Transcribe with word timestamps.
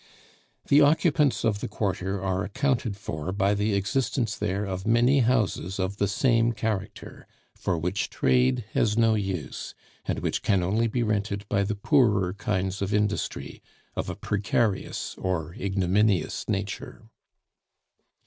The 0.67 0.81
occupants 0.81 1.45
of 1.45 1.59
the 1.59 1.67
quarter 1.67 2.19
are 2.23 2.43
accounted 2.43 2.97
for 2.97 3.31
by 3.31 3.53
the 3.53 3.75
existence 3.75 4.35
there 4.35 4.65
of 4.65 4.87
many 4.87 5.19
houses 5.19 5.77
of 5.79 5.97
the 5.97 6.07
same 6.07 6.53
character, 6.53 7.27
for 7.53 7.77
which 7.77 8.09
trade 8.09 8.65
has 8.71 8.97
no 8.97 9.13
use, 9.13 9.75
and 10.05 10.17
which 10.17 10.41
can 10.41 10.63
only 10.63 10.87
be 10.87 11.03
rented 11.03 11.47
by 11.49 11.61
the 11.61 11.75
poorer 11.75 12.33
kinds 12.33 12.81
of 12.81 12.95
industry, 12.95 13.61
of 13.95 14.09
a 14.09 14.15
precarious 14.15 15.13
or 15.19 15.53
ignominious 15.53 16.49
nature. 16.49 17.03